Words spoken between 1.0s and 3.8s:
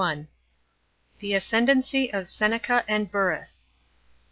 —THE ASCENDENCY OF SENECA AND BCTRRUS.